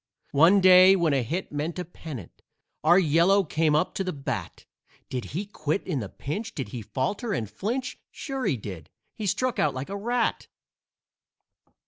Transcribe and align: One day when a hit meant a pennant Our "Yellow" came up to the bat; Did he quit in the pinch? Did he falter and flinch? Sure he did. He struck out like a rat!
One 0.31 0.61
day 0.61 0.95
when 0.95 1.13
a 1.13 1.21
hit 1.21 1.51
meant 1.51 1.77
a 1.77 1.85
pennant 1.85 2.41
Our 2.83 2.97
"Yellow" 2.97 3.43
came 3.43 3.75
up 3.75 3.93
to 3.93 4.03
the 4.03 4.11
bat; 4.11 4.65
Did 5.11 5.25
he 5.25 5.45
quit 5.45 5.85
in 5.85 5.99
the 5.99 6.09
pinch? 6.09 6.55
Did 6.55 6.69
he 6.69 6.81
falter 6.81 7.33
and 7.33 7.47
flinch? 7.47 7.99
Sure 8.09 8.43
he 8.47 8.57
did. 8.57 8.89
He 9.13 9.27
struck 9.27 9.59
out 9.59 9.75
like 9.75 9.89
a 9.89 9.95
rat! 9.95 10.47